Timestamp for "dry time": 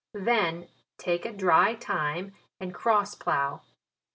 1.31-2.33